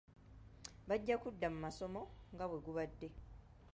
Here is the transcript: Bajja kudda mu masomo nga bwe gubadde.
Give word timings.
Bajja 0.87 1.15
kudda 1.23 1.47
mu 1.53 1.59
masomo 1.65 2.01
nga 2.33 2.45
bwe 2.49 2.59
gubadde. 2.65 3.07